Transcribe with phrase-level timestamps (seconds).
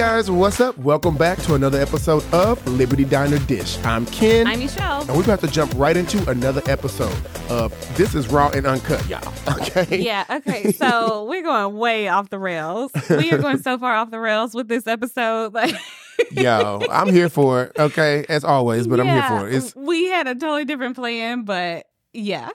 [0.00, 0.78] guys, what's up?
[0.78, 3.76] Welcome back to another episode of Liberty Diner Dish.
[3.84, 4.46] I'm Ken.
[4.46, 5.02] I'm Michelle.
[5.02, 7.14] and we're about to jump right into another episode
[7.50, 9.20] of This is Raw and Uncut, y'all.
[9.60, 9.98] Okay?
[9.98, 10.72] Yeah, okay.
[10.72, 12.90] So we're going way off the rails.
[13.10, 15.52] We are going so far off the rails with this episode.
[15.52, 15.74] Like
[16.30, 18.24] Yo, I'm here for it, okay?
[18.30, 19.54] As always, but I'm here for it.
[19.54, 22.48] It's we had a totally different plan, but yeah.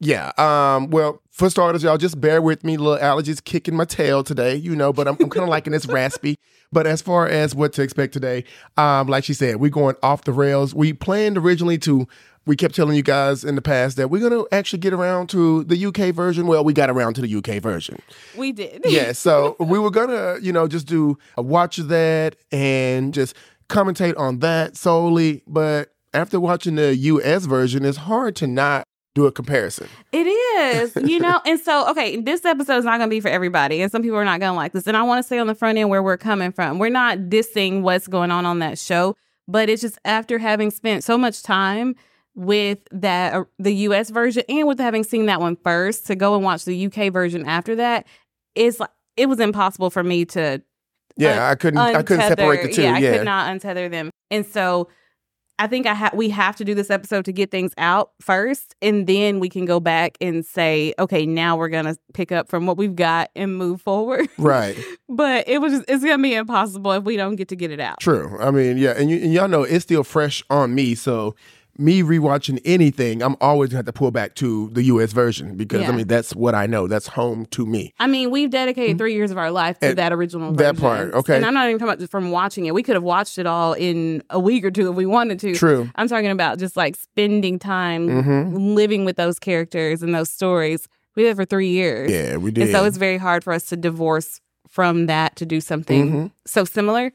[0.00, 0.32] Yeah.
[0.38, 2.78] Um, well, for starters, y'all just bear with me.
[2.78, 5.86] Little allergies kicking my tail today, you know, but I'm, I'm kind of liking this
[5.86, 6.38] raspy.
[6.72, 8.44] But as far as what to expect today,
[8.76, 10.74] um, like she said, we're going off the rails.
[10.74, 12.06] We planned originally to,
[12.46, 15.28] we kept telling you guys in the past that we're going to actually get around
[15.30, 16.46] to the UK version.
[16.46, 18.00] Well, we got around to the UK version.
[18.36, 18.82] We did.
[18.84, 19.12] Yeah.
[19.20, 23.34] So we were going to, you know, just do a watch of that and just
[23.68, 25.42] commentate on that solely.
[25.46, 29.88] But after watching the US version, it's hard to not do a comparison.
[30.12, 33.28] It is, you know, and so okay, this episode is not going to be for
[33.28, 34.86] everybody, and some people are not going to like this.
[34.86, 36.78] And I want to say on the front end where we're coming from.
[36.78, 39.16] We're not dissing what's going on on that show,
[39.48, 41.96] but it's just after having spent so much time
[42.34, 44.10] with that uh, the U.S.
[44.10, 47.08] version and with having seen that one first to go and watch the U.K.
[47.08, 48.06] version after that,
[48.54, 50.62] it's like it was impossible for me to
[51.16, 51.78] Yeah, I couldn't.
[51.78, 52.82] I couldn't separate the two.
[52.82, 54.10] Yeah, Yeah, I could not untether them.
[54.30, 54.88] And so
[55.60, 58.74] I think I ha- we have to do this episode to get things out first,
[58.80, 62.64] and then we can go back and say, okay, now we're gonna pick up from
[62.64, 64.26] what we've got and move forward.
[64.38, 64.74] right.
[65.10, 67.78] but it was just, it's gonna be impossible if we don't get to get it
[67.78, 68.00] out.
[68.00, 68.38] True.
[68.40, 70.94] I mean, yeah, and, you, and y'all know it's still fresh on me.
[70.94, 71.34] So
[71.80, 75.12] me rewatching anything, I'm always gonna have to pull back to the U.S.
[75.12, 76.86] version because I mean that's what I know.
[76.86, 77.92] That's home to me.
[77.98, 79.96] I mean, we've dedicated three years of our life to Mm-hmm.
[79.96, 80.80] That original that version.
[80.80, 81.36] part, okay.
[81.36, 82.74] And I'm not even talking about just from watching it.
[82.74, 85.54] We could have watched it all in a week or two if we wanted to.
[85.54, 85.90] True.
[85.96, 88.56] I'm talking about just like spending time Mm-hmm.
[88.74, 90.86] living with those characters and those stories.
[91.16, 92.10] We did it for three years.
[92.10, 92.64] Yeah, we did.
[92.64, 96.30] And so it's very hard for us to divorce from that to do something Mhm.
[96.46, 97.12] so similar.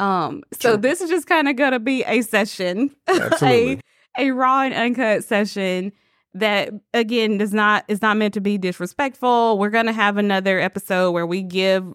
[0.00, 0.76] Um, so True.
[0.80, 3.72] this is just kind of gonna be a session, Absolutely.
[3.74, 3.80] a,
[4.18, 5.92] a raw and uncut session
[6.34, 9.58] that again does not is not meant to be disrespectful.
[9.58, 11.86] We're gonna have another episode where we give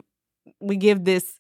[0.60, 1.40] we give this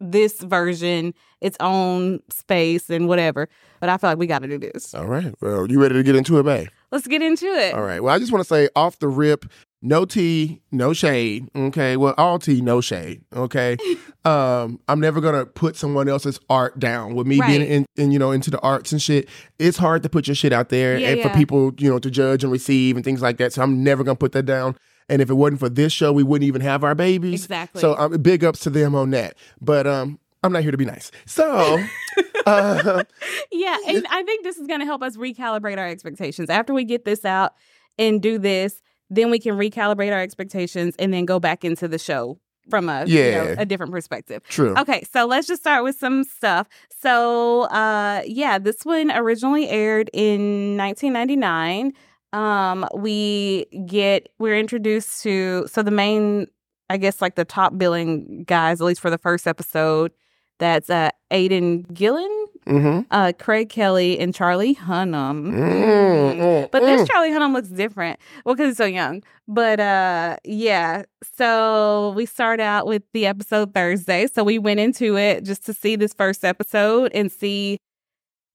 [0.00, 3.48] this version its own space and whatever.
[3.80, 4.94] But I feel like we got to do this.
[4.94, 5.34] All right.
[5.40, 6.68] Well, you ready to get into it, babe?
[6.90, 7.74] Let's get into it.
[7.74, 8.02] All right.
[8.02, 9.44] Well, I just want to say off the rip,
[9.80, 11.48] no tea, no shade.
[11.54, 11.96] Okay.
[11.96, 13.22] Well, all tea, no shade.
[13.34, 13.76] Okay.
[14.24, 17.14] um, I'm never gonna put someone else's art down.
[17.14, 19.28] With me being in, in, you know, into the arts and shit,
[19.58, 22.10] it's hard to put your shit out there Yeah, and for people, you know, to
[22.10, 23.52] judge and receive and things like that.
[23.52, 24.76] So I'm never gonna put that down.
[25.08, 27.44] And if it wasn't for this show, we wouldn't even have our babies.
[27.44, 27.80] Exactly.
[27.80, 29.36] So um, big ups to them on that.
[29.60, 31.10] But um, I'm not here to be nice.
[31.24, 31.82] So,
[32.46, 33.04] uh,
[33.50, 36.50] Yeah, and I think this is going to help us recalibrate our expectations.
[36.50, 37.54] After we get this out
[37.98, 41.98] and do this, then we can recalibrate our expectations and then go back into the
[41.98, 42.38] show
[42.70, 43.54] from a you know, Yeah.
[43.58, 44.42] a different perspective.
[44.48, 44.74] true.
[44.76, 46.68] Okay, so let's just start with some stuff.
[47.00, 51.92] So, uh yeah, this one originally aired in 1999.
[52.34, 56.46] Um we get we're introduced to so the main
[56.90, 60.12] I guess like the top billing guys at least for the first episode
[60.58, 63.00] that's uh Aiden Gillen Mm-hmm.
[63.10, 65.52] uh, Craig Kelly and Charlie Hunnam.
[65.52, 67.08] Mm, mm, But this mm.
[67.08, 68.20] Charlie Hunnam looks different.
[68.44, 69.22] Well, because he's so young.
[69.48, 71.04] But uh, yeah.
[71.36, 74.26] So we start out with the episode Thursday.
[74.26, 77.78] So we went into it just to see this first episode and see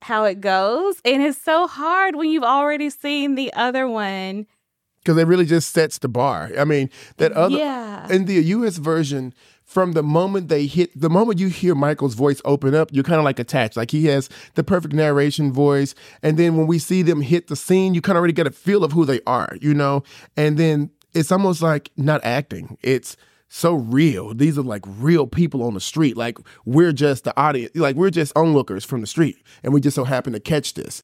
[0.03, 0.97] how it goes.
[1.05, 4.45] And it's so hard when you've already seen the other one.
[4.99, 6.51] because it really just sets the bar.
[6.59, 8.07] I mean, that other yeah.
[8.11, 8.77] in the U.S.
[8.77, 9.33] version,
[9.73, 13.17] from the moment they hit, the moment you hear Michael's voice open up, you're kind
[13.17, 13.75] of like attached.
[13.75, 17.55] Like he has the perfect narration voice, and then when we see them hit the
[17.55, 20.03] scene, you kind of already get a feel of who they are, you know.
[20.37, 23.17] And then it's almost like not acting; it's
[23.49, 24.35] so real.
[24.35, 26.15] These are like real people on the street.
[26.15, 29.95] Like we're just the audience, like we're just onlookers from the street, and we just
[29.95, 31.01] so happen to catch this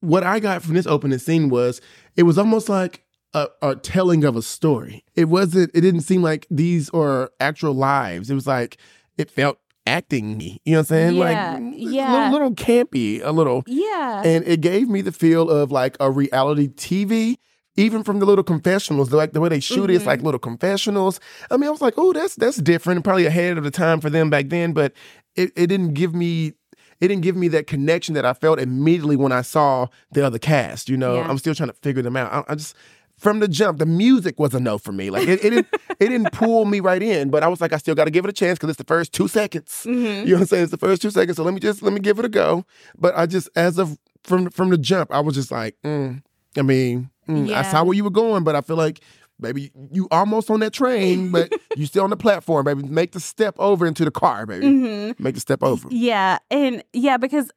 [0.00, 1.80] what I got from this opening scene was
[2.16, 3.02] it was almost like
[3.34, 5.04] a, a telling of a story.
[5.14, 5.70] It wasn't.
[5.74, 8.30] It didn't seem like these are actual lives.
[8.30, 8.78] It was like
[9.16, 10.40] it felt acting.
[10.40, 11.16] You know what I'm saying?
[11.16, 12.12] Yeah, like yeah.
[12.12, 14.22] little, little campy, a little, yeah.
[14.24, 17.38] and it gave me the feel of like a reality TV.
[17.76, 20.26] Even from the little confessionals, like the way they shoot it, it's like mm-hmm.
[20.26, 21.20] little confessionals.
[21.48, 24.10] I mean, I was like, oh, that's that's different, probably ahead of the time for
[24.10, 24.72] them back then.
[24.72, 24.94] But
[25.36, 26.54] it, it didn't give me
[27.00, 30.38] it didn't give me that connection that I felt immediately when I saw the other
[30.38, 30.88] cast.
[30.88, 31.28] You know, Yeah.
[31.28, 32.32] I'm still trying to figure them out.
[32.32, 32.74] I, I just
[33.18, 35.10] from the jump, the music was a no for me.
[35.10, 35.66] Like it, it didn't
[36.00, 37.30] it didn't pull me right in.
[37.30, 38.84] But I was like, I still got to give it a chance because it's the
[38.84, 39.84] first two seconds.
[39.86, 39.94] Mhm.
[39.94, 40.62] You know what I'm saying?
[40.64, 41.36] It's the first two seconds.
[41.36, 42.64] So let me just let me give it a go.
[42.96, 46.22] But I just as of from from the jump, I was just like, mm,
[46.56, 49.00] I mean, mm, I saw where you were going, but I feel like
[49.40, 52.82] baby, you almost on that train, but you still on the platform, baby.
[52.82, 54.66] Make the step over into the car, baby.
[54.66, 55.20] Mhm.
[55.20, 55.88] Make the step over.
[55.90, 57.50] Yeah, and yeah, because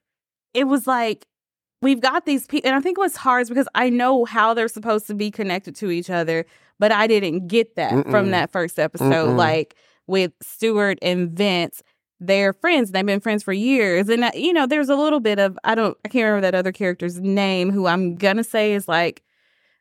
[0.53, 1.25] it was like
[1.81, 4.67] we've got these people, and I think what's hard is because I know how they're
[4.67, 6.45] supposed to be connected to each other,
[6.79, 8.11] but I didn't get that Mm-mm.
[8.11, 9.29] from that first episode.
[9.29, 9.37] Mm-mm.
[9.37, 9.75] Like
[10.07, 11.83] with Stuart and Vince,
[12.19, 12.91] they're friends.
[12.91, 15.75] They've been friends for years, and uh, you know, there's a little bit of I
[15.75, 19.23] don't, I can't remember that other character's name, who I'm gonna say is like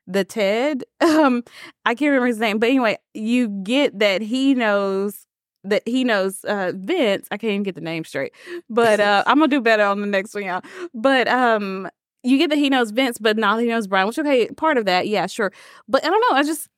[0.07, 0.85] the Ted.
[1.03, 1.43] Um,
[1.85, 5.27] I can't remember his name, but anyway, you get that he knows
[5.65, 7.29] that he knows uh Vince.
[7.31, 8.33] I can't even get the name straight.
[8.69, 10.63] But uh I'm gonna do better on the next one, y'all.
[10.95, 11.89] But um
[12.23, 14.85] you get that he knows Vince, but not he knows Brian, which okay, part of
[14.87, 15.53] that, yeah, sure.
[15.89, 16.69] But I don't know, I just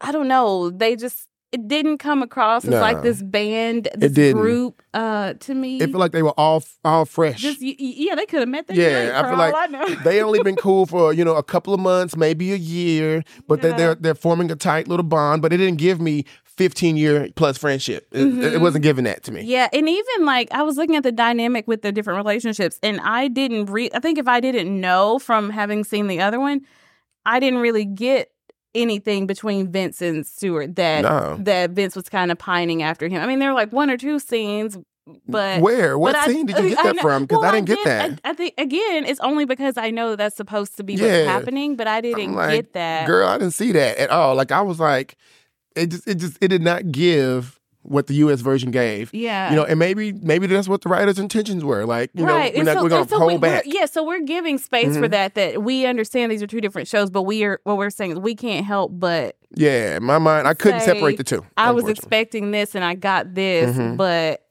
[0.00, 0.70] I don't know.
[0.70, 5.78] They just it didn't come across as like this band, this group uh to me.
[5.78, 7.40] It felt like they were all all fresh.
[7.40, 9.86] just yeah, they could have met that Yeah, I feel like I know.
[10.04, 13.62] they only been cool for you know a couple of months, maybe a year, but
[13.62, 13.76] they, Yeah.
[13.76, 15.40] they're they're forming a tight little bond.
[15.42, 16.24] But it didn't give me
[16.56, 18.06] fifteen year plus friendship.
[18.12, 18.60] It, it Mhm.
[18.60, 19.42] wasn't giving that to me.
[19.42, 23.00] Yeah, and even like I was looking at the dynamic with the different relationships, and
[23.00, 23.90] I didn't re.
[23.94, 26.62] I think if I didn't know from having seen the other one,
[27.24, 28.30] I didn't really get
[28.74, 31.36] anything between Vince and Stuart that No.
[31.40, 33.22] that Vince was kind of pining after him.
[33.22, 34.76] I mean, there were like one or two scenes,
[35.26, 35.98] but Where?
[35.98, 37.22] What but I- scene did you get that from?
[37.22, 38.20] Because well, I didn't get did- that.
[38.24, 41.02] I, I think again, it's only because I know that's supposed to be Yeah.
[41.02, 43.06] what's happening, but I didn't like, get that.
[43.06, 44.34] Girl, I didn't see that at all.
[44.34, 45.16] Like I was like,
[45.76, 48.40] it just it just it did not give what the U.S.
[48.40, 49.14] version gave.
[49.14, 51.86] yeah, You know, and maybe maybe that's what the writer's intentions were.
[51.86, 52.32] Like, you right.
[52.32, 53.62] know, we're, and not, so, we're gonna so hold we, back.
[53.64, 55.10] Yeah, so we're giving space for Mhm.
[55.12, 55.34] that.
[55.36, 58.18] That we understand these are two different shows, but we are what we're saying is
[58.18, 61.44] we can't help but Yeah, in my mind, I couldn't separate the two.
[61.56, 63.96] I was expecting this and I got this, Mhm.
[63.96, 64.42] but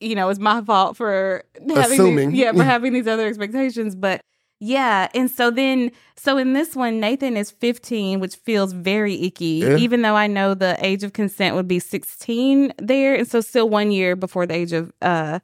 [0.00, 2.30] you know, it's my fault for having Assuming.
[2.30, 3.96] these, yeah, for having these other expectations.
[3.96, 4.20] But
[4.60, 9.62] yeah, and so then so in this one, Nathan is 15, which feels very icky,
[9.64, 9.76] Yeah.
[9.76, 13.68] even though I know the age of consent would be 16 there, and so still
[13.68, 15.38] one year before the age of uh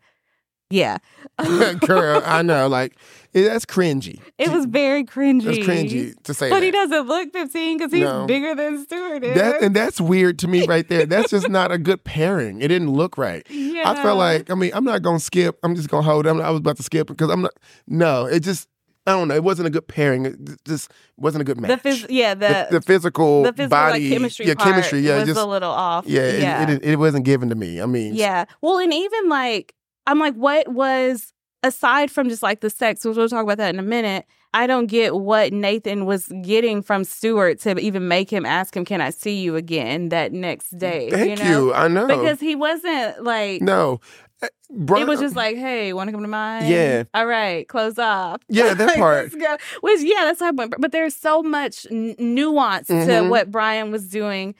[0.71, 0.99] yeah.
[1.87, 2.67] Girl, I know.
[2.69, 2.97] Like
[3.33, 4.21] it, that's cringy.
[4.39, 5.45] It was very cringy.
[5.45, 6.65] That's cringy to say But that.
[6.65, 8.27] he doesn't look 15 because he's No.
[8.27, 9.35] bigger than Stuart is.
[9.37, 11.07] That and that's weird to me right there.
[11.07, 12.61] That's just not a good pairing.
[12.61, 13.47] It didn't look right.
[13.51, 13.83] yeah.
[13.91, 15.59] I felt like I mean I'm not gonna skip.
[15.63, 16.27] I'm just gonna hold.
[16.27, 17.53] I'm, I was about to skip because I'm not.
[17.87, 18.67] No, it just
[19.07, 19.35] I don't know.
[19.35, 20.25] It wasn't a good pairing.
[20.27, 20.37] It
[20.67, 21.83] just wasn't a good match.
[21.83, 25.19] the phys- yeah, the, the, the physical, the physical body, like, chemistry yeah, chemistry, yeah,
[25.19, 26.07] was just a little off.
[26.07, 26.71] yeah, it- yeah.
[26.71, 27.81] It, it, wasn't given to me.
[27.83, 28.47] I mean, Yeah.
[28.63, 29.75] Well, and even like,
[30.07, 33.75] I'm like, what was, aside from just like the sex, which we'll talk about that
[33.75, 34.25] in a minute,
[34.55, 38.85] I don't get what Nathan was getting from Stuart to even make him ask him,
[38.85, 41.11] Can I see you again that next day?
[41.11, 41.49] thank you.
[41.51, 41.75] you.
[41.75, 43.99] I know Because he wasn't like, no,
[44.43, 44.49] Uh,
[44.97, 46.67] it was just like, hey, want to come to mine?
[46.71, 47.05] Yeah.
[47.15, 48.41] All right, close off.
[48.49, 49.33] Yeah, that Like, part.
[49.81, 50.75] Which, yeah, that's how I went.
[50.79, 53.29] But there's so much n- nuance to Mhm.
[53.31, 54.55] what Brian was doing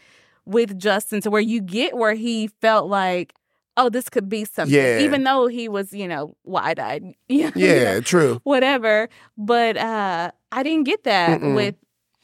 [0.47, 3.35] with Justin to where you get where he felt like,
[3.77, 4.75] oh, this could be something.
[4.75, 5.01] Yeah.
[5.01, 7.03] Even though he was, you know, wide eyed.
[7.29, 8.41] yeah, true.
[8.45, 9.09] Whatever.
[9.37, 11.57] But uh I didn't get that Mm-mm.
[11.57, 11.75] with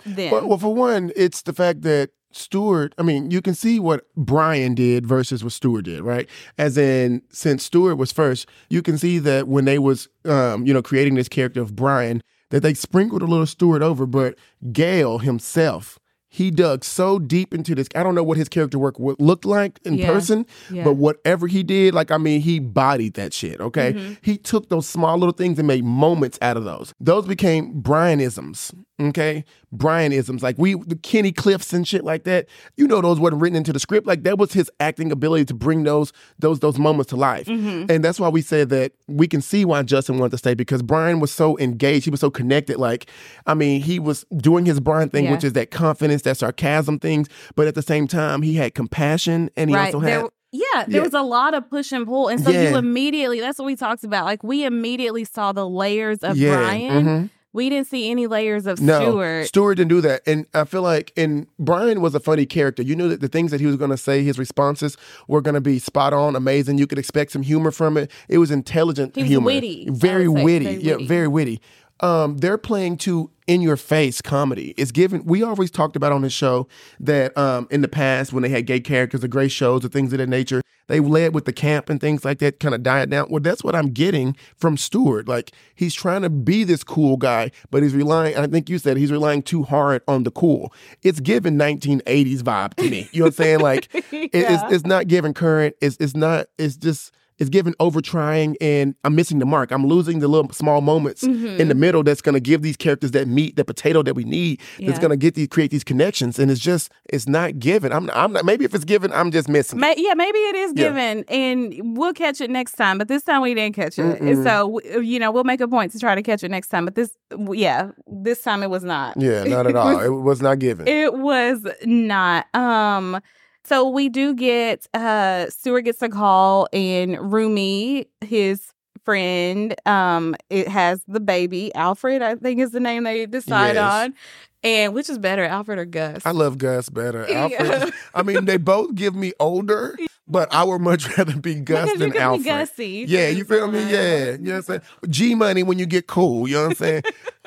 [0.06, 0.31] them.
[0.31, 4.06] Well, well, for one, it's the fact that Stuart, I mean, you can see what
[4.17, 6.29] Brian did versus what Stuart did, right?
[6.59, 10.73] As in, since Stuart was first, you can see that when they was, um, you
[10.75, 14.37] know, creating this character of Brian, that they sprinkled a little Stuart over, but
[14.73, 16.00] Gale himself,
[16.33, 17.89] he dug so deep into this.
[17.95, 20.07] I don't know what his character work looked like in Yeah.
[20.13, 20.85] person, Yeah.
[20.85, 23.61] but whatever he did, like I mean, he bodied that shit.
[23.61, 24.17] Okay, Mhm.
[24.23, 26.95] he took those small little things and made moments out of those.
[27.01, 28.73] Those became Brianisms.
[29.01, 29.45] Okay,
[29.75, 32.47] Brianisms like we the Kenny Cliffs and shit like that.
[32.77, 34.07] You know, those wasn't written into the script.
[34.07, 37.47] Like that was his acting ability to bring those those those moments to life.
[37.47, 37.91] Mhm.
[37.91, 40.83] And that's why we said that we can see why Justin wanted to stay because
[40.83, 42.05] Brian was so engaged.
[42.05, 42.77] He was so connected.
[42.77, 43.07] Like,
[43.47, 45.33] I mean, he was doing his Brian thing, Yeah.
[45.33, 47.29] which is that confidence, that sarcasm things.
[47.55, 49.87] But at the same time, he had compassion and he right.
[49.95, 50.23] also had.
[50.23, 51.03] There, yeah, there Yeah.
[51.03, 52.29] was a lot of push and pull.
[52.29, 54.25] And so you immediately, that's what we talked about.
[54.25, 57.05] Like, we immediately saw the layers of yeah, Brian.
[57.05, 57.31] mhm.
[57.53, 59.47] We didn't see any layers of No, Stuart.
[59.47, 62.81] Stuart didn't do that, and I feel like and Brian was a funny character.
[62.81, 64.97] You knew that the things that he was going to say, his responses
[65.27, 66.79] were going to be spot on, amazing.
[66.79, 68.09] You could expect some humor from it.
[68.29, 71.07] It was intelligent He was humor, witty, very witty, very yeah, witty.
[71.09, 71.61] very witty.
[72.02, 74.75] Um, they're playing to in your face comedy.
[74.76, 75.25] It's given.
[75.25, 76.66] We always talked about on the show
[77.00, 80.12] that um, in the past when they had gay characters, the great shows, or things
[80.12, 83.11] of that nature, they led with the camp and things like that, kind of died
[83.11, 83.26] down.
[83.28, 85.28] Well, that's what I'm getting from Stuart.
[85.28, 88.37] Like he's trying to be this cool guy, but he's relying.
[88.37, 90.73] I think you said he's relying too hard on the cool.
[91.02, 93.09] It's giving 1980s vibe to me.
[93.12, 93.61] You know what I'm saying?
[93.61, 95.75] Like it- it's, it's not giving current.
[95.80, 96.47] It's it's not.
[96.57, 97.12] It's just.
[97.40, 99.73] It's given over trying and I'm missing the mark.
[99.73, 101.68] I'm losing the little small moments in Mm-hmm.
[101.68, 104.92] the middle that's gonna give these characters that meat, the potato that we need, that's
[104.92, 105.00] Yeah.
[105.00, 106.38] gonna get these create these connections.
[106.38, 107.92] And it's just it's not given.
[107.92, 109.80] I'm I'm not maybe if it's given, I'm just missing.
[109.80, 110.85] May, yeah, maybe it is Yeah.
[110.88, 112.99] given, and we'll catch it next time.
[112.99, 115.92] But this time we didn't catch it, and so you know we'll make a point
[115.92, 116.85] to try to catch it next time.
[116.85, 117.16] But this,
[117.52, 119.20] yeah, this time it was not.
[119.20, 119.99] Yeah, not at all.
[120.00, 120.87] it was not given.
[120.87, 122.47] It was not.
[122.54, 123.20] Um,
[123.64, 128.73] so we do get uh Stuart gets a call and Romey, his
[129.05, 131.75] friend, um, it has the baby.
[131.75, 133.93] Alfred, I think is the name they decide Yes.
[133.93, 134.14] on.
[134.62, 136.26] And which is better, Alfred or Gus?
[136.26, 137.25] I love Gus better.
[137.29, 137.45] Yeah.
[137.61, 137.95] Alfred.
[138.14, 139.97] I mean, they both give me older,
[140.29, 142.45] but I would much rather be Gus because than Alfred.
[142.45, 143.05] be Gussie.
[143.09, 143.81] Yeah, you feel me?
[143.90, 144.33] Yeah.
[144.33, 144.81] You know what I'm saying?
[145.09, 146.47] G money when you get cool.
[146.47, 147.02] You know what I'm saying?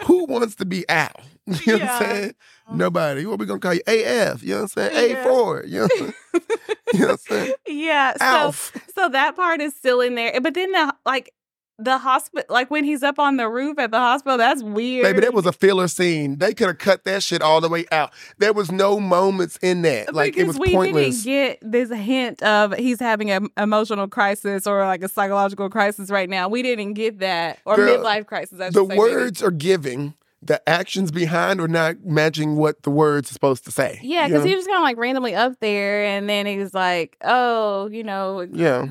[0.05, 1.11] Who wants to be Al?
[1.65, 2.29] You know what I'm saying?
[2.29, 2.75] Uh-huh.
[2.75, 3.25] Nobody.
[3.25, 3.81] What we gonna call you?
[3.85, 4.43] AF.
[4.43, 5.09] You know what I'm saying?
[5.11, 5.25] Yeah.
[5.25, 5.67] A4.
[5.67, 6.13] You know what I'm saying?
[6.93, 7.53] you know what I'm saying?
[7.67, 8.13] Yeah.
[8.13, 8.71] So Alf.
[8.95, 10.39] so that part is still in there.
[10.39, 11.33] But then the like
[11.79, 15.03] the hospital like when he's up on the roof at the hospital, that's weird.
[15.03, 16.37] Baby, that was a filler scene.
[16.37, 18.13] They could have cut that shit all the way out.
[18.37, 20.13] There was no moments in that.
[20.13, 21.23] Like because it was we pointless.
[21.23, 26.09] didn't get this hint of he's having an emotional crisis or like a psychological crisis
[26.09, 26.47] right now.
[26.47, 28.57] We didn't get that or Girl, midlife crisis.
[28.59, 28.99] The say, maybe.
[28.99, 30.13] words are giving.
[30.45, 33.99] The actions behind are not matching what the words are supposed to say.
[34.01, 34.49] Yeah, you because know?
[34.49, 38.03] he was kind of like randomly up there, and then he was like, "Oh, you
[38.03, 38.85] know." Yeah.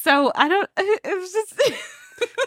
[0.00, 0.68] So I don't.
[0.78, 1.62] It was just.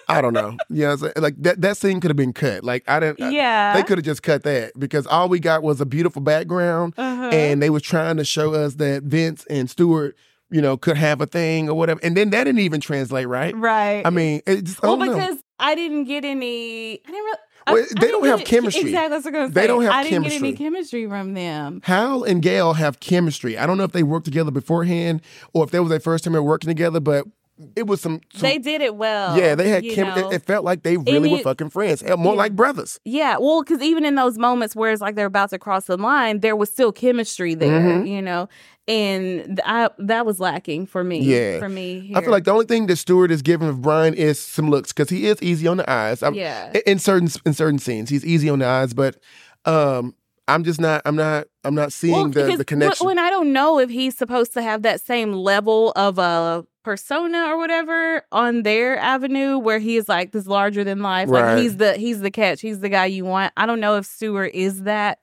[0.07, 0.57] I don't know.
[0.69, 2.63] Yeah, you know, like that that scene could have been cut.
[2.63, 3.21] Like I didn't.
[3.21, 3.73] I- yeah.
[3.75, 7.29] they could have just cut that because all we got was a beautiful background, Uh-huh.
[7.29, 10.15] and they was trying to show us that Vince and Stuart,
[10.49, 13.55] you know, could have a thing or whatever, and then that didn't even translate right.
[13.55, 14.01] right.
[14.05, 15.13] I mean, it just, I well, don't know.
[15.13, 16.93] because I didn't get any.
[16.93, 17.37] I didn't really.
[17.73, 18.89] Well, they don't have chemistry.
[18.89, 19.09] Exactly.
[19.09, 19.67] That's what I was They say.
[19.67, 20.65] don't have I didn't get any chemistry.
[20.65, 21.81] chemistry from them.
[21.83, 23.57] Hal and Gale have chemistry.
[23.57, 25.21] I don't know if they worked together beforehand
[25.53, 27.25] or if that was their first time working together, but
[27.75, 28.21] it was some.
[28.33, 29.37] some They did it well.
[29.37, 30.17] yeah, they had you chem.
[30.17, 32.37] It, it felt like they really were fucking friends, Hell, more Yeah.
[32.37, 32.99] like brothers.
[33.05, 35.97] Yeah, well, because even in those moments where it's like they're about to cross the
[35.97, 38.07] line, there was still chemistry there, Mhm.
[38.07, 38.47] you know,
[38.87, 41.19] and I, that was lacking for me.
[41.19, 41.59] Yeah.
[41.59, 42.11] for me.
[42.15, 44.91] I feel like the only thing that Stuart is giving of Brian is some looks
[44.93, 46.23] because he is easy on the eyes.
[46.23, 49.17] I'm- yeah, in certain in certain scenes, he's easy on the eyes, but
[49.65, 50.15] um,
[50.47, 51.01] I'm just not.
[51.05, 51.45] I'm not.
[51.63, 53.05] I'm not seeing well, the the connection.
[53.05, 57.45] When I don't know if he's supposed to have that same level of a persona
[57.45, 61.53] or whatever on their avenue where he is like this larger than life, Right.
[61.53, 63.53] like he's the he's the catch, he's the guy you want.
[63.55, 65.19] I don't know if Stuart is that.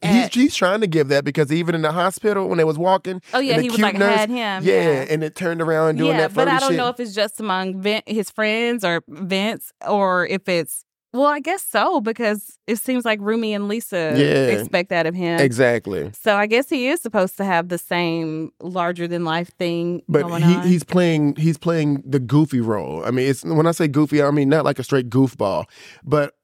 [0.00, 2.78] He's, at- he's trying to give that because even in the hospital when they was
[2.78, 4.62] walking, oh yeah, he was like nurse- had him.
[4.64, 6.78] yeah, and it turned around doing yeah, that but I don't shit.
[6.78, 10.84] know if it's just among Vin- his friends or Vince, or if it's
[11.14, 14.48] well, I guess so because it seems like Romey and Lisa Yeah.
[14.58, 15.40] expect that of him.
[15.40, 16.10] exactly.
[16.20, 20.22] So I guess he is supposed to have the same larger than life thing But
[20.26, 20.66] going he, on.
[20.66, 23.02] he's playing he's playing the goofy role.
[23.06, 25.64] I mean, it's when I say goofy, I mean not like a straight goofball,
[26.04, 26.34] but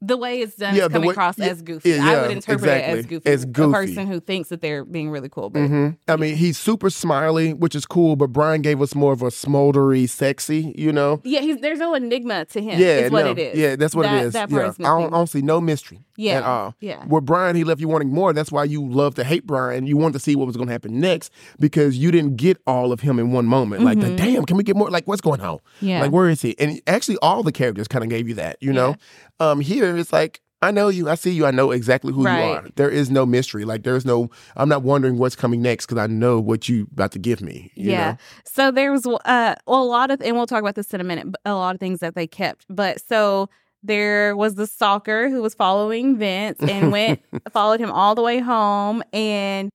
[0.00, 1.90] the way it's done Yeah, is coming way- across yeah, as goofy.
[1.90, 3.28] yeah, I would interpret it as goofy.
[3.30, 3.68] As goofy.
[3.70, 5.50] A person who thinks that they're being really cool.
[5.50, 5.96] But mhm.
[6.06, 8.14] I mean he's super smiley, which is cool.
[8.14, 11.20] But Brian gave us more of a smoldery, sexy, you know.
[11.24, 12.78] yeah, he's, there's no enigma to him.
[12.78, 13.30] Yeah, is what no.
[13.32, 13.58] it is.
[13.58, 14.32] Yeah, that's what That- it is.
[14.34, 14.58] that yeah.
[14.58, 14.62] I,
[15.00, 16.74] don't, I don't see no mystery Yeah, at all.
[16.80, 17.04] yeah.
[17.06, 18.32] With Brian, he left you wanting more.
[18.32, 19.86] That's why you love to hate Brian.
[19.86, 22.92] You wanted to see what was going to happen next because you didn't get all
[22.92, 23.82] of him in one moment.
[23.82, 24.16] Like, Mhm.
[24.16, 24.90] damn, can we get more?
[24.90, 25.58] Like, what's going on?
[25.80, 26.02] Yeah.
[26.02, 26.56] Like, where is he?
[26.58, 28.94] And actually, all the characters kind of gave you that, you know?
[29.40, 32.28] Um, here, it's like, I know you, I see you, I know exactly who you
[32.28, 32.66] are.
[32.74, 33.64] There is no mystery.
[33.64, 37.12] Like, there's no, I'm not wondering what's coming next because I know what you about
[37.12, 37.70] to give me.
[37.76, 38.10] you yeah.
[38.10, 38.16] know?
[38.44, 41.30] So there was uh, a lot of, and we'll talk about this in a minute.
[41.30, 42.66] But a lot of things that they kept.
[42.68, 43.48] But so
[43.82, 48.40] there was the stalker who was following Vince and went followed him all the way
[48.40, 49.70] home, and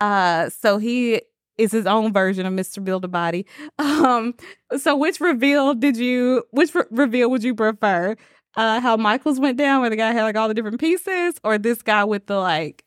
[0.00, 1.22] uh, so he
[1.56, 2.82] is his own version of Mr.
[2.82, 3.46] Build a Body.
[3.78, 4.34] Um,
[4.76, 6.44] so which reveal did you?
[6.52, 8.16] Which re- reveal would you prefer?
[8.56, 11.58] Uh, how Michael's went down, where the guy had like all the different pieces, or
[11.58, 12.84] this guy with the like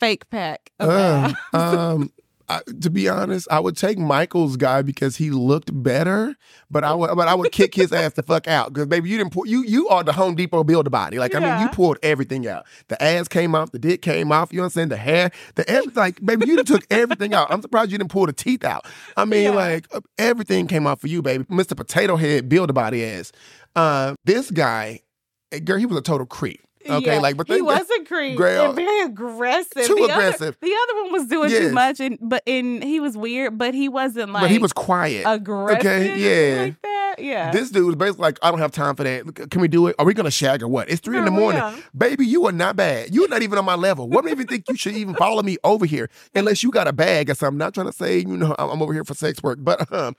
[0.00, 0.70] fake pack?
[0.80, 2.12] Of Uh, um,
[2.48, 6.36] I, to be honest, I would take Michael's guy because he looked better,
[6.70, 9.18] but I would, but I would kick his ass the fuck out because baby, you
[9.18, 11.18] didn't pull, you you are the Home Depot build a body.
[11.18, 12.64] Like I mean, you pulled everything out.
[12.86, 14.52] The ass came off, the dick came off.
[14.52, 14.88] You know what I'm saying?
[14.90, 15.94] The hair, the everything.
[15.96, 17.48] Like baby, you took everything out.
[17.50, 18.86] I'm surprised you didn't pull the teeth out.
[19.16, 19.50] I mean, Yeah.
[19.50, 21.42] like everything came off for you, baby.
[21.46, 21.76] Mr.
[21.76, 23.32] Potato Head build a body ass.
[23.76, 25.00] Uh, this guy,
[25.52, 26.60] eh, girl, he was a total creep.
[26.88, 27.20] Okay, Yeah.
[27.20, 29.86] like but he was a creep Girl, and very aggressive.
[29.86, 30.56] too the other- aggressive.
[30.62, 31.60] the other one was doing Yes.
[31.62, 34.72] too much, and but and he was weird, but he wasn't like but he was
[34.72, 35.24] quiet.
[35.26, 35.80] aggressive.
[35.80, 36.62] Okay, yeah.
[36.62, 37.05] like that.
[37.18, 39.50] Yeah, This dude was basically like, I don't have time for that.
[39.50, 39.96] Can we do it?
[39.98, 40.88] Are we gonna shag or what?
[40.90, 41.62] It's three in the morning.
[41.62, 41.74] real.
[41.96, 43.14] Baby, you are not bad.
[43.14, 44.08] You're not even on my level.
[44.08, 46.92] What makes you think you should even follow me over here unless you got a
[46.92, 47.54] bag or something?
[47.54, 50.14] I'm not trying to say, you know, I'm over here for sex work, but um,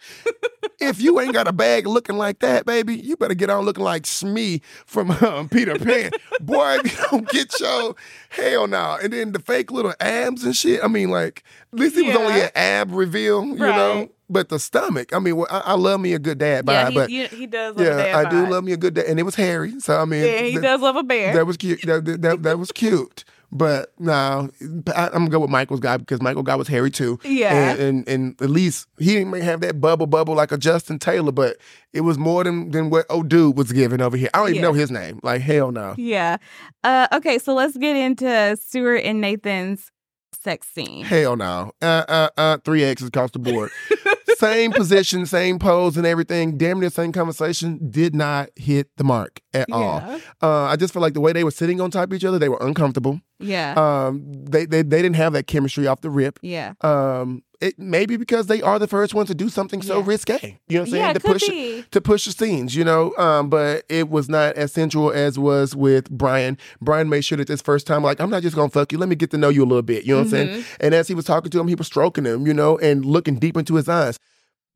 [0.79, 3.83] if you ain't got a bag looking like that, baby, you better get on looking
[3.83, 6.11] like Smee from um, Peter Pan.
[6.41, 7.95] Boy, you don't get your
[8.29, 8.97] hell no.
[9.01, 10.83] And then the fake little abs and shit.
[10.83, 14.09] I mean, like, at least it was only an ab reveal, you know?
[14.29, 16.89] But the stomach, I mean, well, I, I love me a good dad yeah.
[16.89, 17.75] He, but you- he does.
[17.77, 19.79] Love a yeah, dad I do love me a good dad, and it was hairy.
[19.79, 21.33] So I mean, Yeah, he th- does love a bear.
[21.33, 21.81] that was cute.
[21.83, 23.23] That, that, that, that was cute.
[23.49, 24.49] But no,
[24.93, 27.17] I, I'm gonna go with Michael's guy because Michael guy was hairy too.
[27.23, 27.53] Yeah.
[27.71, 30.99] and, and and at least he didn't may have that bubble bubble like a Justin
[30.99, 31.55] Taylor, but
[31.93, 34.29] it was more than than what old dude was giving over here.
[34.33, 34.61] I don't even Yeah.
[34.63, 35.21] know his name.
[35.23, 35.95] Like hell no.
[35.97, 36.35] yeah.
[36.83, 39.93] Uh, okay, so let's get into Stuart and Nathan's
[40.33, 41.05] sex scene.
[41.05, 41.71] Hell no.
[41.81, 42.57] Uh uh uh.
[42.65, 43.71] Three X's across the board.
[44.37, 46.57] same position, same pose, and everything.
[46.57, 47.89] Damn near same conversation.
[47.89, 50.01] Did not hit the mark at all.
[50.41, 52.39] Uh, I just feel like the way they were sitting on top of each other,
[52.39, 53.21] they were uncomfortable.
[53.39, 53.73] Yeah.
[53.77, 56.39] Um, they they they didn't have that chemistry off the rip.
[56.41, 56.73] yeah.
[56.81, 60.03] Um, it maybe because they are the first ones to do something so Yeah.
[60.05, 60.59] risque.
[60.67, 61.03] You know what I'm saying?
[61.07, 61.83] Yeah, to push be.
[61.89, 63.15] to push the scenes, you know.
[63.17, 66.57] Um, but it was not as sensual as was with Brian.
[66.81, 68.99] Brian made sure that this first time, like, I'm not just gonna fuck you.
[68.99, 70.03] Let me get to know you a little bit.
[70.03, 70.47] You know what I'm saying?
[70.49, 70.75] Mm-hmm.
[70.81, 73.39] And as he was talking to him, he was stroking him, you know, and looking
[73.39, 74.19] deep into his eyes.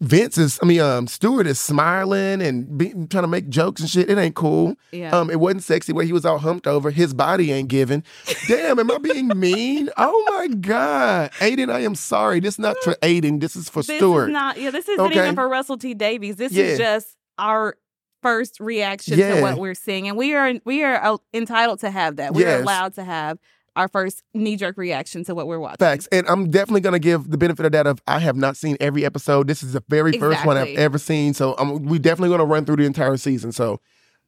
[0.01, 3.89] Vince is, I mean, um, Stuart is smiling and be, trying to make jokes and
[3.89, 4.09] shit.
[4.09, 4.75] It ain't cool.
[4.91, 5.15] Yeah.
[5.15, 6.89] Um, it wasn't sexy where he was all humped over.
[6.89, 8.03] His body ain't giving.
[8.47, 9.89] Damn, am I being mean?
[9.97, 11.31] Oh my God.
[11.33, 12.39] Aiden, I am sorry.
[12.39, 13.39] This is not for Aiden.
[13.39, 14.29] This is for this Stuart.
[14.29, 14.59] is not.
[14.59, 15.19] Yeah, this isn't Okay.
[15.21, 16.35] even for Russell T Davies.
[16.35, 16.63] This Yeah.
[16.65, 17.75] is just our
[18.23, 19.35] first reaction Yeah.
[19.35, 22.33] to what we're seeing, and we are we are uh, entitled to have that.
[22.33, 22.61] We are Yes.
[22.63, 23.37] allowed to have
[23.75, 25.77] our first knee jerk reaction to what we're watching.
[25.77, 26.07] Facts.
[26.11, 28.77] And I'm definitely going to give the benefit of that of I have not seen
[28.79, 29.47] every episode.
[29.47, 31.33] This is the very first one I've ever seen.
[31.33, 33.51] So I'm, we definitely going to run through the entire season.
[33.51, 33.79] So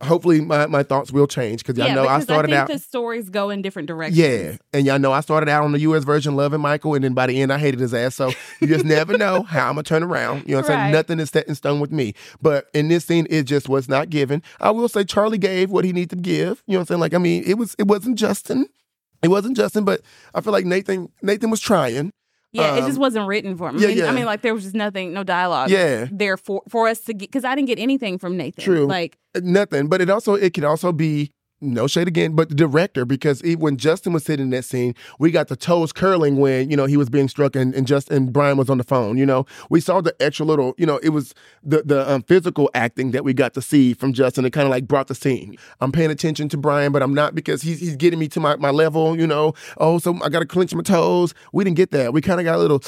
[0.02, 2.68] hopefully my, my thoughts will change because y'all know I because started think out.
[2.68, 4.18] the stories go in different directions.
[4.18, 6.04] Yeah, and y'all know I started out on the U.S.
[6.04, 8.16] version, loving Michael, and then by the end I hated his ass.
[8.16, 10.44] So you just never know how I'm gonna turn around.
[10.46, 10.82] You know what I'm Right.
[10.84, 10.92] saying?
[10.92, 12.14] Nothing is set in stone with me.
[12.42, 14.42] But in this scene, it just was not given.
[14.60, 16.64] I will say Charlie gave what he needed to give.
[16.68, 17.00] You know what I'm saying?
[17.02, 18.68] Like I mean, it was it wasn't Justin.
[19.24, 20.02] It wasn't Justin, but
[20.36, 22.12] I feel like Nathan Nathan was trying.
[22.52, 23.78] Yeah, it Um, just wasn't written for him.
[23.78, 24.06] yeah, I, mean, yeah.
[24.06, 25.72] I mean, like there was just nothing, no dialogue.
[25.72, 26.08] Yeah.
[26.12, 28.64] there for for us to get because I didn't get anything from Nathan.
[28.64, 28.86] True.
[28.86, 29.88] Like Nothing.
[29.88, 31.32] But it also it could also be
[31.64, 34.94] no shade again, but the director, because he, when Justin was sitting in that scene,
[35.20, 38.12] we got the toes curling when, you know, he was being struck and, and just
[38.12, 39.46] and Brian was on the phone, you know.
[39.70, 43.24] We saw the extra little, you know, it was the the um, physical acting that
[43.24, 44.46] we got to see from Justin.
[44.46, 45.56] It kind of like brought the scene.
[45.80, 48.56] I'm paying attention to Brian, but I'm not because he's he's getting me to my,
[48.58, 49.54] my level, you know.
[49.78, 51.34] Oh, so I gotta clench my toes.
[51.54, 52.14] We didn't get that.
[52.14, 52.82] We kind of got a little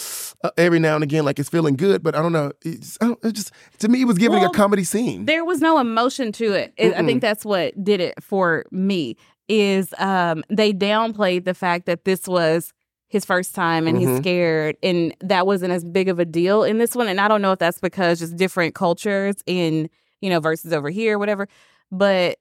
[0.43, 2.51] uh, every now and again, like it's feeling good, but I don't know.
[2.63, 5.25] It's, I don't, it just to me, it was giving Well, a comedy scene.
[5.25, 6.73] there was no emotion to it.
[6.77, 9.15] It- I think that's what did it for me.
[9.47, 12.73] Is um they downplayed the fact that this was
[13.07, 14.17] his first time and he's Mhm.
[14.17, 17.41] scared and that wasn't as big of a deal in this one and I don't
[17.43, 19.87] know if that's because just different cultures in
[20.21, 21.47] you know versus over here whatever
[21.91, 22.39] but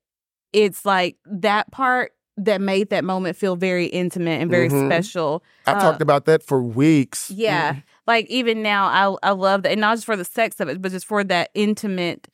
[0.54, 4.87] it's like that part that made that moment feel very intimate and very Mhm.
[4.87, 7.30] special I've uh, talked about that for weeks.
[7.30, 7.76] yeah.
[8.06, 10.80] Like even now I I love that and not just for the sex of it,
[10.80, 12.28] but just for that intimate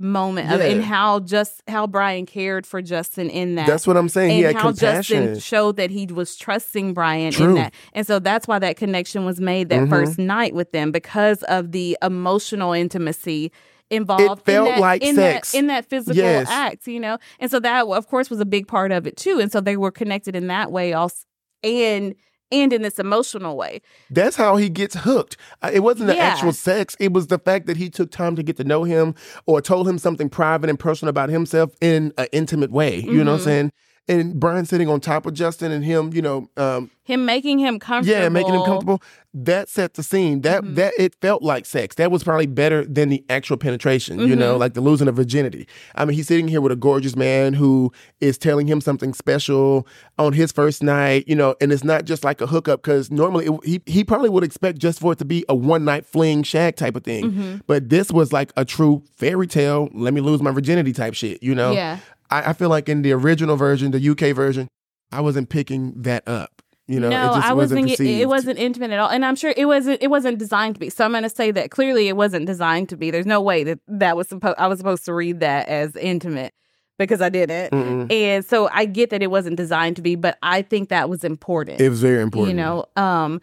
[0.00, 3.66] moment of it and how just how Brian cared for Justin in that.
[3.66, 4.30] That's what I'm saying.
[4.30, 5.24] he and had how compassion.
[5.24, 7.48] Justin showed that he was trusting Brian True.
[7.50, 7.74] in that.
[7.94, 9.90] And so that's why that connection was made that Mhm.
[9.90, 13.50] first night with them because of the emotional intimacy
[13.90, 15.52] involved It felt in that, like in sex.
[15.52, 16.46] that in that physical Yes.
[16.50, 17.18] act, you know.
[17.40, 19.40] And so that of course was a big part of it too.
[19.40, 21.24] And so they were connected in that way also
[21.64, 22.14] and
[22.50, 23.80] and in this emotional way.
[24.10, 25.36] That's how he gets hooked.
[25.72, 26.24] It wasn't the Yeah.
[26.24, 26.96] actual sex.
[26.98, 29.14] It was the fact that he took time to get to know him
[29.46, 33.00] or told him something private and personal about himself in an intimate way.
[33.00, 33.44] You know what I'm Mhm.
[33.44, 33.72] saying?
[34.08, 37.78] And Brian sitting on top of Justin and him, you know, um, him making him
[37.78, 38.20] comfortable.
[38.22, 39.02] yeah, making him comfortable.
[39.34, 40.40] That set the scene.
[40.42, 40.74] That Mhm.
[40.76, 41.94] that it felt like sex.
[41.96, 44.18] That was probably better than the actual penetration.
[44.20, 44.60] You know, Mhm.
[44.60, 45.66] like the losing of virginity.
[45.94, 49.86] I mean, he's sitting here with a gorgeous man who is telling him something special
[50.18, 51.24] on his first night.
[51.26, 54.28] You know, and it's not just like a hookup because normally it, he he probably
[54.30, 57.30] would expect just for it to be a one night fling shag type of thing.
[57.32, 57.60] Mhm.
[57.66, 59.88] But this was like a true fairy tale.
[59.94, 61.42] Let me lose my virginity type shit.
[61.42, 61.72] You know.
[61.72, 61.98] Yeah.
[62.30, 64.68] I, I feel like in the original version, the UK version,
[65.12, 66.62] I wasn't picking that up.
[66.86, 68.00] You know, no, it just I wasn't wasn't.
[68.00, 70.02] It, it wasn't intimate at all, and I'm sure it wasn't.
[70.02, 70.88] It wasn't designed to be.
[70.88, 73.10] So I'm going to say that clearly it wasn't designed to be.
[73.10, 74.56] There's no way that that was supposed.
[74.56, 76.54] I was supposed to read that as intimate,
[76.98, 77.72] because I didn't.
[77.72, 78.10] Mm-mm.
[78.10, 81.24] And so I get that it wasn't designed to be, but I think that was
[81.24, 81.80] important.
[81.80, 82.56] It was very important.
[82.56, 83.42] You know, um,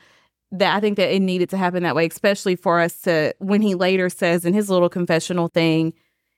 [0.51, 3.61] that I think that it needed to happen that way, especially for us to when
[3.61, 5.93] he later says in his little confessional thing,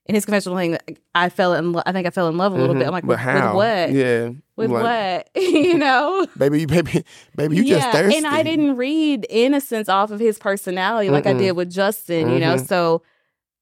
[0.08, 0.78] in his confessional thing,
[1.14, 1.74] I fell in.
[1.74, 2.80] Lo- I think I fell in love a little Mhm.
[2.80, 2.88] bit.
[2.88, 3.48] I'm like, but with, how?
[3.48, 3.92] with what?
[3.92, 4.30] Yeah.
[4.56, 5.44] With Like, what?
[5.44, 6.26] you know.
[6.38, 7.04] Baby, baby,
[7.36, 8.18] baby, you just thirsty.
[8.18, 11.40] And I didn't read innocence off of his personality like I Mm-mm.
[11.40, 12.56] did with Justin, you know.
[12.56, 12.68] Mhm.
[12.68, 13.02] So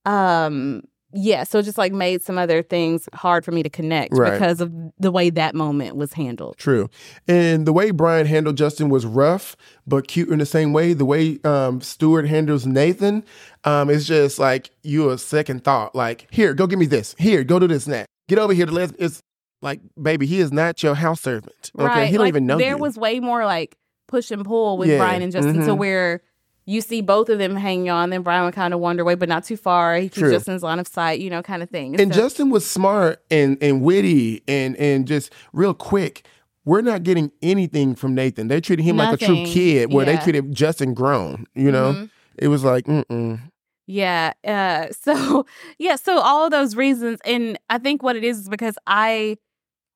[0.05, 0.84] um
[1.15, 4.34] yeah, so it just like made some other things hard for me to connect Right.
[4.34, 6.58] because of the way that moment was handled.
[6.58, 6.89] True.
[7.28, 9.56] And the way Brian handled Justin was rough,
[9.88, 10.93] but cute in the same way.
[10.93, 13.23] The way um, Stuart handles Nathan
[13.63, 15.95] um, is just like you a second thought.
[15.95, 17.15] Like, here, go give me this.
[17.17, 18.06] Here, go do this and that.
[18.28, 19.21] Get over here to let It's
[19.62, 21.71] like, baby, he is not your house servant.
[21.80, 21.86] Okay.
[21.88, 22.06] Right.
[22.08, 22.78] He don't like, even know there you.
[22.78, 23.75] was way more like
[24.08, 24.97] push and pull with Yeah.
[24.97, 25.78] Brian and Justin to Mhm.
[25.78, 26.21] where
[26.65, 29.30] you see both of them hanging on, then Brian would kind of wander away, but
[29.30, 29.95] not too far.
[29.97, 30.32] He keeps True.
[30.32, 31.99] Justin's line of sight, you know, kind of thing.
[31.99, 36.25] and so- Justin was smart and and witty and and just real quick.
[36.67, 38.47] We're not getting anything from Nathan.
[38.47, 41.45] They treated him like a true kid, where they treated Justin grown.
[41.54, 42.10] You know, Mhm.
[42.39, 43.39] it was like, mm.
[43.86, 44.34] Yeah.
[44.43, 45.45] Uh, so
[45.78, 45.95] yeah.
[45.95, 49.38] So all of those reasons, and I think what it is is because I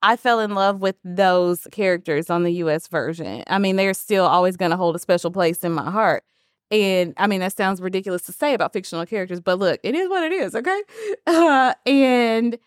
[0.04, 2.88] I fell in love with those characters on the U.S.
[2.88, 3.44] version.
[3.48, 6.24] I mean, they're still always going to hold a special place in my heart.
[6.72, 10.08] And I mean, that sounds ridiculous to say about fictional characters, but look, it is
[10.10, 10.56] what it is.
[10.56, 10.82] Okay.
[11.28, 12.58] Uh, and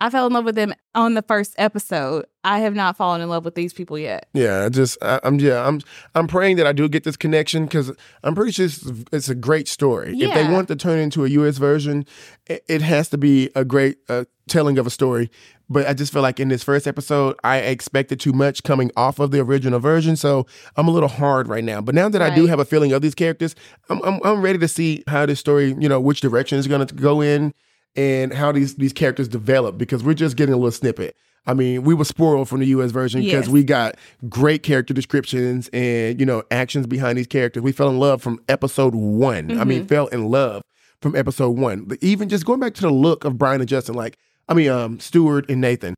[0.00, 2.26] I fell in love with them on the first episode.
[2.44, 4.28] I have not fallen in love with these people yet.
[4.32, 5.80] Yeah, I just I, I'm yeah I'm
[6.14, 9.34] I'm praying that I do get this connection because I'm pretty sure it's, it's a
[9.34, 10.16] great story.
[10.16, 11.58] If they want to turn it into a U.S.
[11.58, 12.06] version,
[12.46, 15.30] it, it has to be a great uh, telling of a story.
[15.68, 19.18] But I just feel like in this first episode, I expected too much coming off
[19.18, 21.82] of the original version, so I'm a little hard right now.
[21.82, 23.54] But now that I do have a feeling of these characters,
[23.90, 26.86] I'm I'm, I'm ready to see how this story, you know, which direction is going
[26.86, 27.52] to go in,
[27.96, 31.16] and how these these characters develop because we're just getting a little snippet.
[31.46, 33.48] I mean, we were spoiled from the US version because Yes.
[33.48, 33.94] we got
[34.28, 37.62] great character descriptions and, you know, actions behind these characters.
[37.62, 39.58] We fell in love from episode one.
[39.58, 40.60] I mean, fell in love
[41.00, 41.84] from episode one.
[41.84, 44.68] But even just going back to the look of Brian and Justin, like, I mean,
[44.68, 45.94] um, Stuart and Nathan.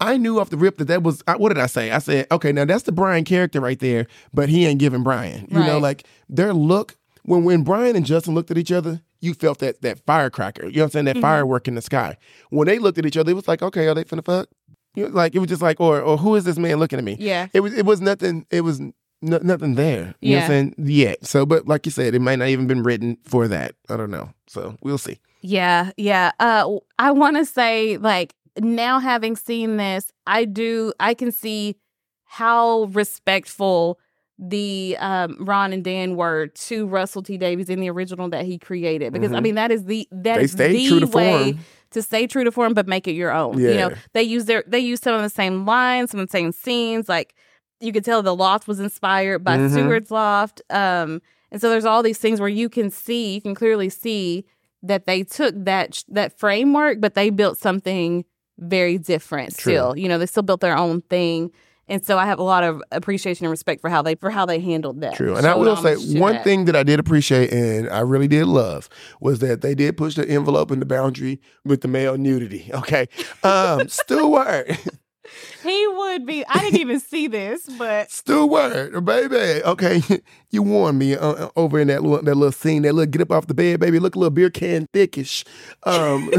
[0.00, 1.90] I knew off the rip that that was, I- what did I say?
[1.90, 5.46] I said, okay, now that's the Brian character right there, but he ain't giving Brian.
[5.50, 9.34] You know, like their look, when when Brian and Justin looked at each other, you
[9.34, 10.66] felt that that firecracker.
[10.66, 11.04] You know what I'm saying?
[11.06, 11.20] That Mhm.
[11.22, 12.16] firework in the sky.
[12.50, 14.48] When they looked at each other, it was like, okay, are they finna fuck?
[14.94, 17.04] You know, like it was just like, or or who is this man looking at
[17.04, 17.16] me?
[17.18, 17.48] Yeah.
[17.52, 18.46] It was it was nothing.
[18.50, 19.96] It was n- nothing there.
[19.98, 20.40] You know what Yeah.
[20.42, 20.74] I'm saying?
[20.78, 21.26] Yet.
[21.26, 23.74] So, but like you said, it might not even been written for that.
[23.88, 24.30] I don't know.
[24.46, 25.18] So we'll see.
[25.40, 26.30] Yeah, yeah.
[26.38, 31.76] Uh I want to say like now having seen this, I do I can see
[32.24, 33.98] how respectful
[34.38, 38.58] the um Ron and Dan were to Russell T Davies in the original that he
[38.58, 39.42] created because I Mhm.
[39.42, 41.64] mean that is the that is the true to way form.
[41.92, 43.58] to stay true to form but make it your own.
[43.60, 46.32] You know, they use their they use some of the same lines, some of the
[46.32, 47.34] same scenes like
[47.80, 49.70] you could tell the loft was inspired by Mhm.
[49.70, 50.62] Stuart's loft.
[50.70, 54.44] Um and so there's all these things where you can see, you can clearly see
[54.82, 58.24] that they took that that framework, but they built something
[58.58, 59.56] very different.
[59.56, 59.72] True.
[59.72, 61.50] Still, you know, they still built their own thing,
[61.88, 64.46] and so I have a lot of appreciation and respect for how they for how
[64.46, 65.14] they handled that.
[65.16, 65.36] True.
[65.36, 66.44] And I Showed will say one that.
[66.44, 68.88] thing that I did appreciate and I really did love
[69.20, 72.70] was that they did push the envelope in the boundary with the male nudity.
[72.74, 73.08] Okay.
[73.42, 74.70] Um, Stuart.
[75.62, 76.44] he would be.
[76.46, 79.62] I didn't even see this, but Stuart, baby.
[79.64, 80.02] Okay,
[80.50, 82.82] you warned me uh, uh, over in that little that little scene.
[82.82, 83.98] That little get up off the bed, baby.
[83.98, 85.44] Look a little beer can thickish.
[85.84, 86.30] Um,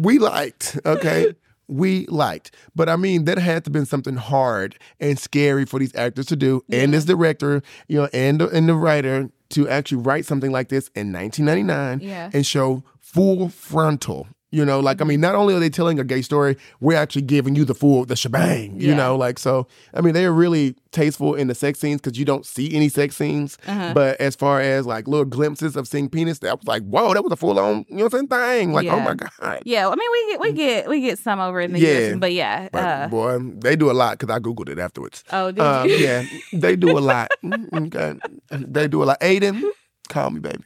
[0.00, 0.78] we liked.
[0.84, 1.34] Okay,
[1.70, 2.54] we liked.
[2.74, 6.36] But I mean, that had to been something hard and scary for these actors to
[6.36, 10.52] do, and this director, you know, and the, and the writer to actually write something
[10.52, 12.30] like this in 1999 Yeah.
[12.32, 14.28] and show full frontal.
[14.52, 17.22] You know, like I mean, not only are they telling a gay story, we're actually
[17.22, 18.80] giving you the full the shebang.
[18.80, 18.94] You Yeah.
[18.96, 19.68] know, like so.
[19.94, 22.88] I mean, they are really tasteful in the sex scenes because you don't see any
[22.88, 23.58] sex scenes.
[23.68, 23.92] Uh-huh.
[23.94, 27.22] But as far as like little glimpses of seeing penis, that was like, whoa, that
[27.22, 28.28] was a full on, you know what I'm saying?
[28.28, 28.72] Thing.
[28.72, 29.62] Like, oh my god.
[29.64, 32.08] yeah, I mean we get we get we get some over in the Yeah.
[32.10, 32.68] US, but yeah.
[32.72, 35.22] But Uh, boy, they do a lot because I googled it afterwards.
[35.32, 35.94] oh, did Um, you?
[35.96, 37.30] yeah, they do a lot.
[37.44, 38.18] Mm, okay.
[38.50, 39.20] They do a lot.
[39.20, 39.62] Aiden,
[40.08, 40.64] call me, baby.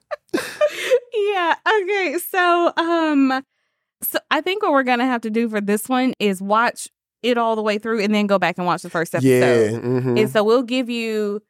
[1.32, 1.54] yeah.
[1.82, 2.18] Okay.
[2.18, 3.44] So, um,
[4.02, 6.88] so I think what we're gonna have to do for this one is watch
[7.22, 9.72] it all the way through and then go back and watch the first episode.
[9.72, 9.78] Yeah.
[9.78, 10.18] mhm.
[10.18, 11.42] And so we'll give you.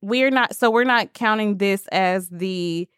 [0.00, 0.54] We're not.
[0.54, 2.88] So we're not counting this as the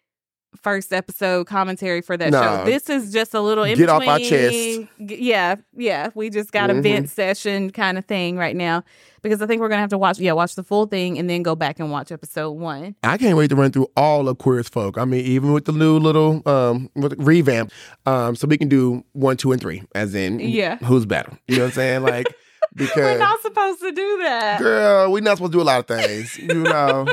[0.62, 2.42] first episode commentary for that No.
[2.42, 2.64] show.
[2.64, 4.88] This is just a little in Get off our between.
[4.98, 5.20] chest.
[5.20, 6.10] Yeah, yeah.
[6.14, 6.82] We just got a Mhm.
[6.82, 8.82] vent session kind of thing right now
[9.22, 10.18] because I think we're gonna have to watch.
[10.18, 12.96] Yeah, watch the full thing and then go back and watch episode one.
[13.04, 14.98] I can't wait to run through all of Queer as Folk.
[14.98, 17.70] I mean, even with the new little um revamp,
[18.06, 20.78] um, so we can do one, two, and three, as in Yeah.
[20.78, 21.32] who's better.
[21.46, 22.02] You know what I'm saying?
[22.02, 22.26] Like
[22.76, 24.58] We're not supposed to do that.
[24.60, 26.38] girl, we're not supposed to do a lot of things.
[26.38, 27.06] You know,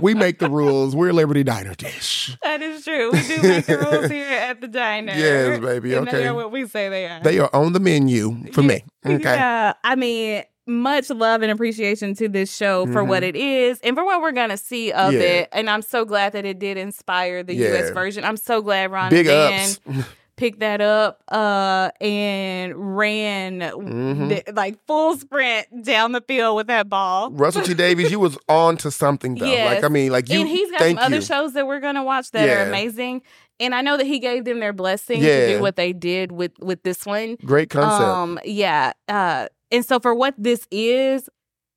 [0.00, 0.94] we make the rules.
[0.94, 2.36] We're Liberty Diner Dish.
[2.42, 3.10] That is true.
[3.12, 5.12] We do make the rules here at the diner.
[5.12, 6.18] Yes, baby, And okay.
[6.18, 7.20] They are what we say they are.
[7.22, 8.84] They are on the menu for me.
[9.04, 9.22] Okay.
[9.22, 9.72] Yeah.
[9.82, 14.04] I mean, much love and appreciation to this show for what it is and for
[14.04, 15.20] what we're gonna see of Mm-hmm.
[15.20, 15.28] Yeah.
[15.28, 15.48] it.
[15.52, 18.24] And I'm so glad that it did inspire the US version.
[18.24, 19.80] I'm so glad Ron Big Dan ups.
[20.40, 24.28] picked that up uh and ran Mhm.
[24.30, 27.30] th- like full sprint down the field with that ball.
[27.30, 29.46] Russell T Davies, you was on to something though.
[29.46, 29.74] Yes.
[29.76, 30.40] Like I mean, like you.
[30.40, 31.22] and he's got some other you.
[31.22, 32.64] shows that we're gonna watch that Yeah.
[32.64, 33.22] are amazing.
[33.60, 35.46] And I know that he gave them their blessing Yeah.
[35.46, 37.36] to do what they did with with this one.
[37.44, 38.02] Great concept.
[38.08, 38.92] Um, yeah.
[39.08, 41.28] Uh, and so for what this is,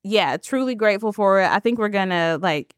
[0.02, 1.50] yeah, truly grateful for it.
[1.50, 2.74] I think we're gonna like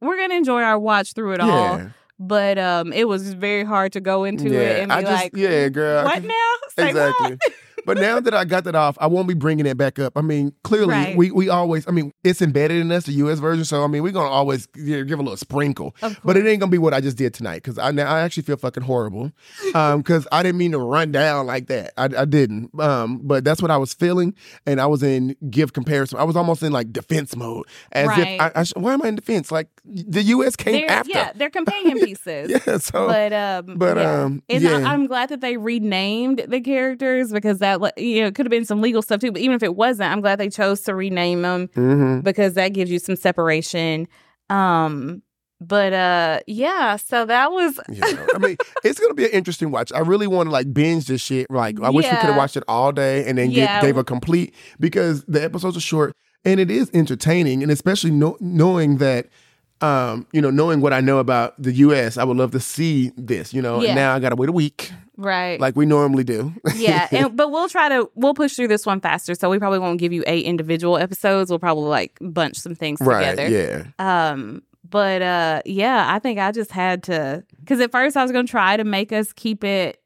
[0.00, 1.82] we're gonna enjoy our watch through it all.
[2.22, 4.60] But um, it was very hard to go into yeah.
[4.60, 6.04] it and be I just like, yeah, girl.
[6.04, 6.34] What now?
[6.76, 7.30] Exactly.
[7.30, 7.52] what?
[7.86, 10.12] but now that I got that off, I won't be bringing it back up.
[10.16, 11.16] I mean, clearly, Right.
[11.16, 13.38] we, we always, I mean, it's embedded in us, the U.S.
[13.38, 13.64] version.
[13.64, 15.94] So, I mean, we're going to always you know, give a little sprinkle.
[16.24, 18.20] But it ain't going to be what I just did tonight because I, now I
[18.20, 19.32] actually feel fucking horrible
[19.72, 21.92] because I didn't mean to run down like that.
[21.96, 22.70] I, I didn't.
[22.80, 24.34] Um, but that's what I was feeling.
[24.66, 26.18] And I was in give comparison.
[26.18, 27.66] I was almost in like defense mode.
[27.92, 28.26] As Right.
[28.34, 29.52] if, I, I sh- why am I in defense?
[29.52, 30.56] Like the U.S.
[30.56, 31.10] came They're- after.
[31.12, 32.50] Yeah, they're companion pieces.
[32.50, 33.06] Yeah, so.
[33.06, 34.22] but um, but, yeah.
[34.22, 34.70] um, and yeah.
[34.78, 38.46] I, I'm glad that they renamed the characters because that le- you know it could
[38.46, 39.32] have been some legal stuff too.
[39.32, 42.22] But even if it wasn't, I'm glad they chose to rename them Mhm.
[42.24, 44.06] because that gives you some separation.
[44.48, 45.22] Um,
[45.60, 46.96] but uh, yeah.
[46.96, 49.92] So that was Yeah, I mean, it's gonna be an interesting watch.
[49.92, 51.50] I really want to like binge this shit.
[51.50, 53.80] Like, I wish we could have watched it all day and then Yeah.
[53.80, 58.10] get, gave a complete because the episodes are short and it is entertaining, and especially
[58.10, 59.26] know, knowing that,
[59.80, 63.12] um, you know, knowing what I know about the U.S., I would love to see
[63.16, 63.54] this.
[63.54, 63.90] You know, Yeah.
[63.90, 65.58] and now I gotta wait a week right.
[65.60, 66.52] like we normally do.
[66.76, 69.34] yeah, and, but we'll try to we'll push through this one faster.
[69.34, 71.50] So we probably won't give you eight individual episodes.
[71.50, 73.30] We'll probably like bunch some things right?
[73.36, 73.48] together.
[73.98, 74.30] Yeah.
[74.30, 78.32] Um, but uh, yeah, I think I just had to because at first I was
[78.32, 79.96] gonna try to make us keep it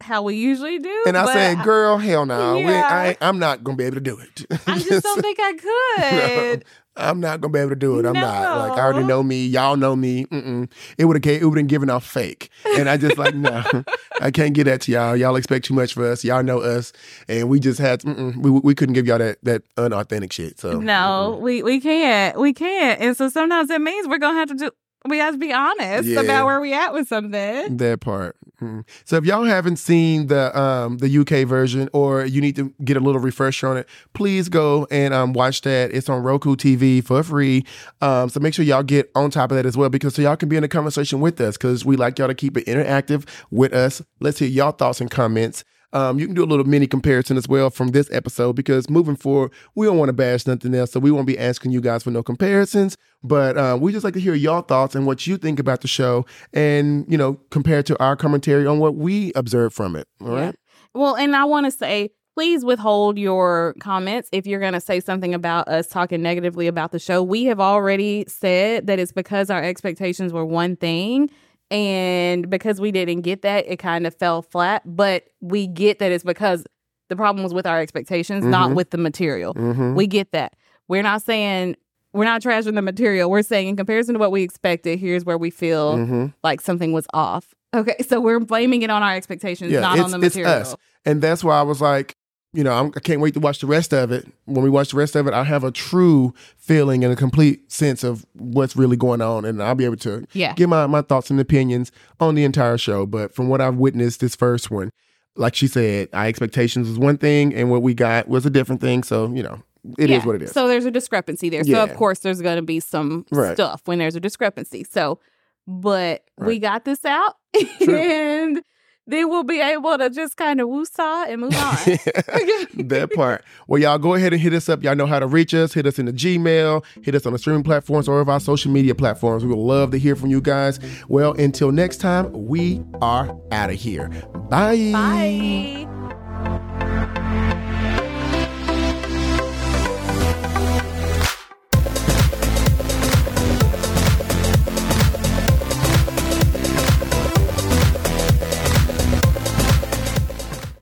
[0.00, 2.86] how we usually do, And I said, "Girl, hell no, Yeah.
[2.88, 4.46] I, I'm not gonna be able to do it.
[4.66, 5.52] I just don't think I
[6.54, 6.64] could.
[6.98, 8.06] I'm not gonna be able to do it.
[8.06, 8.68] I'm not.
[8.68, 9.46] Like I already know me.
[9.46, 10.26] Y'all know me.
[10.26, 10.70] Mm-mm.
[10.98, 11.42] It would have.
[11.42, 12.50] It would have given off fake.
[12.76, 13.64] And I just like no.
[14.20, 15.16] I can't get that to y'all.
[15.16, 16.24] Y'all expect too much for us.
[16.24, 16.92] Y'all know us,
[17.28, 18.00] and we just had.
[18.00, 18.36] Mm-mm.
[18.36, 20.58] We we couldn't give y'all that that unauthentic shit.
[20.58, 22.38] So No, we we can't.
[22.38, 23.00] We can't.
[23.00, 24.70] And so sometimes it means we're gonna have to do.
[25.08, 26.20] We have to be honest Yeah.
[26.20, 27.76] about where we at with something.
[27.76, 28.36] That part.
[28.60, 28.84] Mm.
[29.04, 32.96] So if y'all haven't seen the um the UK version or you need to get
[32.96, 35.92] a little refresher on it, please go and um watch that.
[35.92, 37.64] It's on Roku TV for free.
[38.00, 40.36] Um so make sure y'all get on top of that as well because so y'all
[40.36, 43.28] can be in the conversation with us because we like y'all to keep it interactive
[43.50, 44.02] with us.
[44.20, 45.64] Let's hear y'all thoughts and comments.
[45.92, 49.16] Um, you can do a little mini comparison as well from this episode because moving
[49.16, 50.92] forward, we don't want to bash nothing else.
[50.92, 54.14] So we won't be asking you guys for no comparisons, but uh, we just like
[54.14, 57.82] to hear y'all thoughts and what you think about the show and, you know, compare
[57.84, 60.06] to our commentary on what we observed from it.
[60.20, 60.54] All right.
[60.94, 65.00] Well, and I want to say, please withhold your comments if you're going to say
[65.00, 67.22] something about us talking negatively about the show.
[67.22, 71.30] We have already said that it's because our expectations were one thing.
[71.70, 74.82] And because we didn't get that, it kind of fell flat.
[74.86, 76.64] But we get that it's because
[77.08, 78.74] the problem was with our expectations, not Mhm.
[78.74, 79.54] with the material.
[79.54, 79.94] Mm-hmm.
[79.94, 80.54] We get that.
[80.88, 81.76] We're not saying
[82.14, 83.30] we're not trashing the material.
[83.30, 86.26] We're saying in comparison to what we expected, here's where we feel mm-hmm.
[86.42, 87.54] like something was off.
[87.74, 90.60] Okay, so we're blaming it on our expectations, Yeah, not on the it's material.
[90.62, 90.74] us.
[91.04, 92.16] And that's why I was like,
[92.52, 94.26] you know, I'm, I can't wait to watch the rest of it.
[94.46, 97.70] When we watch the rest of it, I have a true feeling and a complete
[97.70, 100.54] sense of what's really going on, and I'll be able to Yeah.
[100.54, 103.04] give my, my thoughts and opinions on the entire show.
[103.06, 104.90] But from what I've witnessed this first one,
[105.36, 108.80] like she said, our expectations was one thing, and what we got was a different
[108.80, 109.02] thing.
[109.02, 109.62] So you know,
[109.98, 110.26] it is Yeah.
[110.26, 110.52] what it is.
[110.52, 111.64] So there's a discrepancy there.
[111.64, 113.54] So of course there's going to be some Right.
[113.54, 114.84] stuff when there's a discrepancy.
[114.90, 115.20] So,
[115.66, 117.34] but we got this out,
[117.86, 118.62] and
[119.08, 121.76] then we'll be able to just kind of woosah and move on.
[122.88, 123.42] that part.
[123.66, 124.84] Well, y'all go ahead and hit us up.
[124.84, 125.72] Y'all know how to reach us.
[125.72, 128.70] Hit us in the Gmail, hit us on the streaming platforms or of our social
[128.70, 129.44] media platforms.
[129.44, 130.78] We would love to hear from you guys.
[131.08, 134.08] Well, until next time, we are out of here.
[134.50, 134.90] Bye.
[134.92, 136.77] Bye.